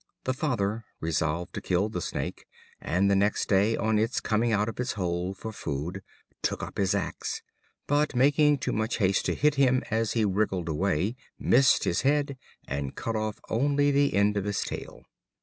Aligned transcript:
The 0.23 0.33
father 0.33 0.83
resolved 0.99 1.53
to 1.53 1.61
kill 1.61 1.87
the 1.87 2.01
Snake, 2.01 2.45
and 2.81 3.07
the 3.07 3.15
next 3.15 3.47
day, 3.47 3.77
on 3.77 3.99
its 3.99 4.19
coming 4.19 4.51
out 4.51 4.67
of 4.67 4.79
its 4.79 4.93
hole 4.93 5.35
for 5.35 5.51
food, 5.51 6.01
took 6.41 6.63
up 6.63 6.79
his 6.79 6.95
axe; 6.95 7.43
but, 7.85 8.15
making 8.15 8.57
too 8.57 8.71
much 8.73 8.97
haste 8.97 9.27
to 9.27 9.35
hit 9.35 9.53
him 9.61 9.83
as 9.91 10.13
he 10.13 10.25
wriggled 10.25 10.69
away, 10.69 11.17
missed 11.37 11.83
his 11.83 12.01
head, 12.01 12.35
and 12.67 12.95
cut 12.95 13.15
off 13.15 13.39
only 13.47 13.91
the 13.91 14.15
end 14.15 14.37
of 14.37 14.45
his 14.45 14.61
tail. 14.61 15.03